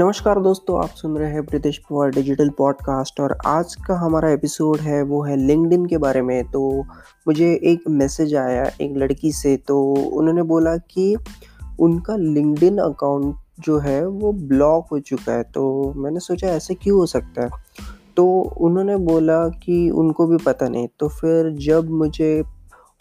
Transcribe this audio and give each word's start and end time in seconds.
नमस्कार 0.00 0.40
दोस्तों, 0.40 0.82
आप 0.82 0.88
सुन 0.88 1.16
रहे 1.16 1.32
हैं 1.32 1.46
प्रीतेश 1.46 1.78
पवार 1.78 2.10
डिजिटल 2.10 2.50
पॉडकास्ट 2.50 3.20
और 3.20 3.38
आज 3.46 3.74
का 3.74 3.94
हमारा 3.94 4.30
एपिसोड 4.30 4.78
है, 4.78 5.02
वो 5.02 5.22
है 5.22 5.36
लिंकडिन 5.36 5.86
के 5.86 5.98
बारे 5.98 6.22
में। 6.22 6.50
तो 6.50 6.84
मुझे 7.28 7.60
एक 7.64 7.88
मैसेज 7.88 8.34
आया 8.34 8.70
एक 8.80 8.96
लड़की 8.96 9.32
से 9.32 9.56
तो 9.56 9.94
उन्होंने 9.94 10.42
बोला 10.42 10.76
कि 10.76 11.16
उनका 11.80 12.16
लिंकडिन 12.16 12.78
अकाउंट 12.78 13.36
जो 13.60 13.78
है, 13.78 14.06
वो 14.06 14.32
ब्लॉक 14.32 14.86
हो 14.92 14.98
चुका 14.98 15.32
है। 15.32 15.42
तो 15.42 15.92
मैंने 15.96 16.20
सोचा 16.20 16.48
ऐसे 16.48 16.74
क्यों 16.74 16.98
हो 16.98 17.06
सकता 17.06 17.42
है? 17.42 17.50
तो 18.16 18.40
उन्होंने 18.40 18.96
बोला 18.96 19.48
कि 19.48 19.90
उनको 19.90 20.26
भी 20.26 20.36
पता 20.36 20.68
नहीं। 20.68 20.88
तो 20.98 21.08
फिर 21.08 21.50
जब 21.50 21.90
मुझे 21.90 22.42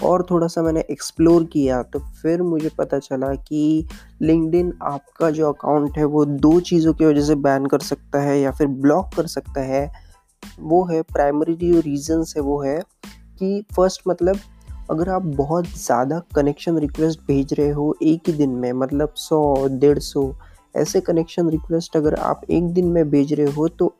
और 0.03 0.25
थोड़ा 0.31 0.47
सा 0.47 0.61
मैंने 0.61 0.83
एक्सप्लोर 0.91 1.43
किया 1.43 1.81
तो 1.83 1.99
फिर 2.21 2.41
मुझे 2.43 2.69
पता 2.77 2.99
चला 2.99 3.33
कि 3.35 3.87
लिंकडिन 4.21 4.73
आपका 4.83 5.29
जो 5.31 5.51
अकाउंट 5.51 5.97
है, 5.97 6.03
वो 6.05 6.25
दो 6.25 6.59
चीज़ों 6.61 6.93
की 6.93 7.05
वजह 7.05 7.21
से 7.21 7.35
बैन 7.37 7.65
कर 7.65 7.79
सकता 7.81 8.21
है 8.21 8.39
या 8.39 8.51
फिर 8.51 8.67
ब्लॉक 8.67 9.09
कर 9.15 9.27
सकता 9.27 9.61
है। 9.63 9.89
वो 10.61 10.83
है 10.85 11.01
प्राइमरी 11.03 11.55
जो 11.55 11.79
रीजंस 11.81 12.33
है, 12.37 12.41
वो 12.43 12.61
है 12.61 12.79
कि 13.39 13.65
फ़र्स्ट 13.75 14.01
मतलब 14.07 14.39
अगर 14.91 15.09
आप 15.09 15.21
बहुत 15.37 15.65
ज़्यादा 15.77 16.21
कनेक्शन 16.35 16.77
रिक्वेस्ट 16.77 17.19
भेज 17.27 17.53
रहे 17.53 17.69
हो 17.69 17.95
एक 18.03 18.27
ही 18.27 18.33
दिन 18.33 18.49
में 18.51 18.71
मतलब 18.73 19.13
सौ, 19.17 19.67
डेढ़ 19.69 19.99
सौ, 19.99 20.31
ऐसे 20.75 21.01
कनेक्शन 21.01 21.49
रिक्वेस्ट 21.49 21.97
अगर 21.97 22.15
आप 22.15 22.41
एक 22.49 22.73
दिन 22.73 22.87
में 22.87 23.09
भेज 23.09 23.33
रहे 23.33 23.51
हो 23.51 23.67
तो 23.69 23.93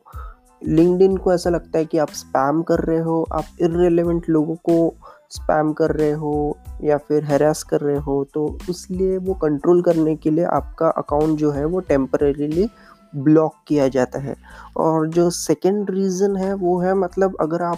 लिंकडिन 0.62 1.16
को 1.18 1.34
ऐसा 1.34 1.50
लगता 1.50 1.78
है 1.80 1.86
कि 1.86 1.98
आप 1.98 2.10
स्पैम 2.14 2.62
कर 2.62 2.80
रहे 2.80 3.00
हो, 3.00 3.26
आप 3.32 3.46
इरेलीवेंट 3.62 4.30
लोगों 4.30 4.56
को 4.64 4.94
स्पैम 5.32 5.74
कर 5.74 5.92
रहे 5.92 6.12
हो 6.12 6.58
या 6.84 6.98
फिर 6.98 7.24
हैरास 7.24 7.64
कर 7.64 7.82
रहे 7.82 7.98
हो 7.98 8.24
तो 8.34 8.58
इसलिए 8.70 9.18
वो 9.18 9.34
कंट्रोल 9.34 9.82
करने 9.82 10.16
के 10.16 10.30
लिए 10.30 10.46
आपका 10.46 10.90
अकाउंट 10.90 11.38
जो 11.40 11.52
है 11.52 11.66
वो 11.66 11.80
टेम्परेली 11.80 12.70
ब्लॉक 13.16 13.54
किया 13.68 13.88
जाता 13.88 14.20
है। 14.20 14.36
और 14.78 15.08
जो 15.08 15.30
सेकेंड 15.30 15.90
रीज़न 15.92 16.36
है 16.36 16.54
वो 16.54 16.80
है 16.80 16.94
मतलब 16.94 17.38
अगर 17.42 17.62
आप 17.62 17.78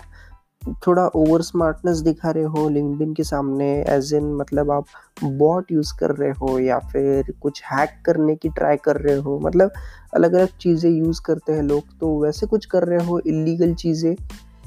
थोड़ा 0.88 1.05
ओवर 1.07 1.41
स्मार्टनेस 1.41 1.97
दिखा 1.97 2.31
रहे 2.31 2.44
हो 2.44 2.67
लिंकडिन 2.69 3.13
के 3.13 3.23
सामने 3.23 3.67
एज 3.89 4.13
इन 4.13 4.33
मतलब 4.35 4.72
आप 4.72 4.85
बॉट 5.23 5.72
यूज़ 5.72 5.94
कर 5.99 6.11
रहे 6.11 6.31
हो 6.31 6.59
या 6.59 6.79
फिर 6.79 7.33
कुछ 7.41 7.61
हैक 7.63 7.89
करने 8.05 8.35
की 8.35 8.49
ट्राई 8.49 8.77
कर 8.77 8.95
रहे 8.95 9.16
हो 9.16 9.39
मतलब 9.39 9.72
अलग 10.13 10.33
अलग 10.33 10.57
चीज़ें 10.57 10.91
यूज़ 10.91 11.22
करते 11.25 11.53
हैं 11.53 11.63
लोग 11.63 11.97
तो 11.99 12.19
वैसे 12.19 12.47
कुछ 12.47 12.66
कर 12.66 12.83
रहे 12.83 13.05
हो 13.05 13.19
इलीगल 13.19 13.73
चीज़ें 13.73 14.16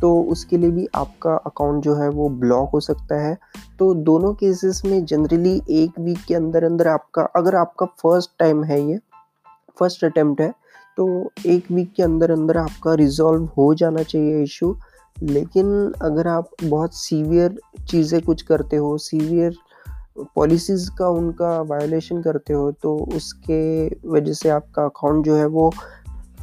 तो 0.00 0.20
उसके 0.32 0.56
लिए 0.56 0.70
भी 0.70 0.86
आपका 0.94 1.34
अकाउंट 1.46 1.82
जो 1.84 1.94
है 1.94 2.08
वो 2.08 2.28
ब्लॉक 2.40 2.70
हो 2.70 2.80
सकता 2.80 3.20
है। 3.20 3.36
तो 3.78 3.92
दोनों 4.04 4.32
केसेस 4.34 4.82
में 4.84 5.04
जनरली 5.04 5.60
एक 5.70 5.98
वीक 6.00 6.18
के 6.28 6.34
अंदर 6.34 6.64
अंदर 6.64 6.88
आपका, 6.88 7.22
अगर 7.36 7.54
आपका 7.54 7.86
फ़र्स्ट 8.02 8.30
टाइम 8.38 8.64
है 8.64 8.80
ये 8.82 8.98
फ़र्स्ट 9.78 10.04
अटेम्प्ट 10.04 10.40
है 10.40 10.52
तो 10.98 11.30
एक 11.46 11.70
वीक 11.72 11.92
के 11.92 12.02
अंदर 12.02 12.30
अंदर 12.30 12.56
आपका 12.56 12.94
रिजॉल्व 12.94 13.48
हो 13.56 13.72
जाना 13.74 14.02
चाहिए 14.02 14.42
इशू 14.42 14.76
लेकिन 15.16 15.92
अगर 16.02 16.28
आप 16.28 16.50
बहुत 16.64 16.94
सीवियर 16.94 17.58
चीज़ें 17.88 18.20
कुछ 18.22 18.42
करते 18.42 18.76
हो 18.76 18.96
सीवियर 18.98 19.56
पॉलिसीज़ 20.36 20.88
का 20.98 21.08
उनका 21.08 21.60
वायोलेशन 21.62 22.22
करते 22.22 22.52
हो 22.52 22.70
तो 22.82 22.96
उसके 23.16 23.86
वजह 24.08 24.32
से 24.32 24.48
आपका 24.48 24.84
अकाउंट 24.84 25.24
जो 25.24 25.36
है 25.36 25.46
वो 25.46 25.72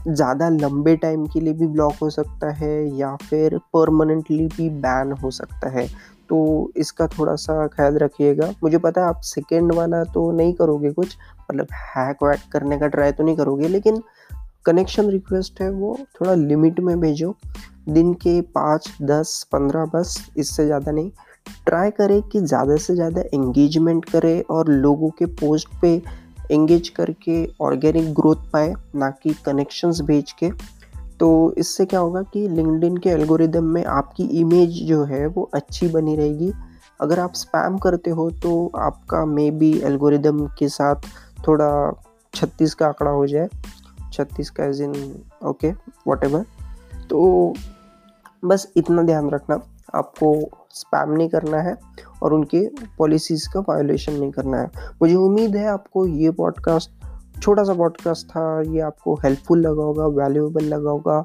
ज़्यादा 0.07 0.49
लंबे 0.49 0.95
टाइम 0.97 1.25
के 1.25 1.39
लिए 1.39 1.53
भी 1.53 1.67
ब्लॉक 1.67 1.93
हो 2.01 2.09
सकता 2.09 2.51
है 2.53 2.73
या 2.97 3.15
फिर 3.21 3.57
परमानेंटली 3.73 4.45
भी 4.47 4.69
बैन 4.79 5.11
हो 5.13 5.31
सकता 5.31 5.69
है। 5.69 5.87
तो 6.29 6.71
इसका 6.77 7.07
थोड़ा 7.09 7.35
सा 7.35 7.65
ख्याल 7.67 7.97
रखिएगा। 7.97 8.53
मुझे 8.63 8.77
पता 8.77 9.01
है 9.01 9.07
आप 9.07 9.21
सेकेंड 9.25 9.73
वाला 9.73 10.03
तो 10.05 10.31
नहीं 10.31 10.53
करोगे 10.53 10.91
कुछ 10.91 11.15
मतलब 11.41 11.67
हैक 11.87 12.23
वैक 12.23 12.39
करने 12.51 12.77
का 12.79 12.87
ट्राई 12.87 13.11
तो 13.11 13.23
नहीं 13.23 13.35
करोगे, 13.35 13.67
लेकिन 13.67 14.01
कनेक्शन 14.65 15.09
रिक्वेस्ट 15.09 15.61
है 15.61 15.69
वो 15.71 15.97
थोड़ा 16.15 16.33
लिमिट 16.35 16.79
में 16.79 16.99
भेजो। 16.99 17.35
दिन 17.89 18.13
के 18.15 18.39
पाँच, 18.55 18.91
दस, 19.01 19.43
पंद्रह 19.51 19.85
बस 19.93 20.15
इससे 20.37 20.65
ज़्यादा 20.65 20.91
नहीं। 20.91 21.11
ट्राई 21.65 21.91
करें 21.91 22.21
कि 22.23 22.39
ज़्यादा 22.41 22.75
से 22.77 22.95
ज़्यादा 22.95 23.21
एंगेजमेंट 23.33 24.05
करें 24.05 24.43
और 24.49 24.69
लोगों 24.69 25.09
के 25.09 25.25
पोस्ट 25.25 25.69
पे 25.81 26.01
एंगेज 26.51 26.89
करके 26.89 27.45
ऑर्गेनिक 27.61 28.13
ग्रोथ 28.13 28.49
पाए, 28.53 28.73
ना 28.95 29.09
कि 29.23 29.33
कनेक्शंस 29.45 30.01
भेज 30.01 30.31
के। 30.31 30.49
तो 31.19 31.53
इससे 31.57 31.85
क्या 31.85 31.99
होगा 31.99 32.21
कि 32.23 32.47
लिंकडिन 32.47 32.97
के 32.97 33.09
एल्गोरिदम 33.09 33.63
में 33.63 33.83
आपकी 33.85 34.23
इमेज 34.39 34.83
जो 34.87 35.03
है 35.03 35.25
वो 35.27 35.49
अच्छी 35.53 35.87
बनी 35.87 36.15
रहेगी। 36.15 36.51
अगर 36.99 37.19
आप 37.19 37.33
स्पैम 37.33 37.77
करते 37.77 38.09
हो 38.09 38.29
तो 38.31 38.71
आपका 38.77 39.25
मे 39.25 39.49
बी 39.51 39.71
एल्गोरिदम 39.79 40.45
के 40.59 40.69
साथ 40.69 41.07
थोड़ा 41.47 41.69
छत्तीस 42.33 42.73
का 42.73 42.87
आंकड़ा 42.87 43.11
हो 43.11 43.25
जाए। 43.27 43.49
छत्तीस 44.13 44.49
का 44.49 44.65
एज 44.65 44.81
इन 44.81 44.93
ओके 45.45 45.71
वॉट 46.07 46.25
तो 47.09 47.53
बस 48.45 48.67
इतना 48.77 49.01
ध्यान 49.01 49.29
रखना। 49.29 49.59
आपको 49.95 50.49
स्पैम 50.69 51.11
नहीं 51.11 51.29
करना 51.29 51.61
है 51.61 51.77
और 52.23 52.33
उनके 52.33 52.67
पॉलिसीज़ 52.97 53.49
का 53.53 53.59
वायोलेशन 53.59 54.13
नहीं 54.13 54.31
करना 54.31 54.57
है। 54.57 54.71
मुझे 55.01 55.15
उम्मीद 55.15 55.55
है 55.55 55.67
आपको 55.67 56.05
ये 56.05 56.31
पॉडकास्ट 56.31 56.91
छोटा 57.41 57.63
सा 57.63 57.73
पॉडकास्ट 57.73 58.27
था, 58.27 58.61
ये 58.61 58.79
आपको 58.79 59.15
हेल्पफुल 59.15 59.59
लगा 59.59 59.83
होगा 59.83 60.05
वैल्यूएबल 60.07 60.63
लगा 60.63 60.91
होगा। 60.91 61.23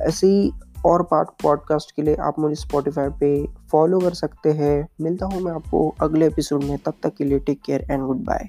ऐसे 0.00 0.26
ही 0.26 0.52
और 0.86 1.02
पार्ट 1.02 1.28
पॉडकास्ट 1.42 1.92
के 1.96 2.02
लिए 2.02 2.14
आप 2.14 2.38
मुझे 2.38 2.54
स्पॉटिफाई 2.54 3.08
पे 3.08 3.46
फॉलो 3.46 3.98
कर 3.98 4.14
सकते 4.14 4.52
हैं। 4.52 4.88
मिलता 5.00 5.26
हूँ 5.26 5.40
मैं 5.40 5.52
आपको 5.52 5.94
अगले 6.00 6.26
एपिसोड 6.26 6.64
में, 6.64 6.78
तब 6.78 6.94
तक 7.02 7.14
के 7.14 7.24
लिए 7.24 7.38
take 7.38 7.60
care 7.64 7.86
and 7.90 8.06
good 8.06 8.24
bye 8.24 8.48